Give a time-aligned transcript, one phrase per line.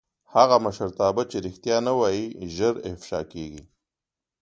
[0.35, 3.63] هغه مشرتابه چې رښتیا نه وايي ژر افشا کېږي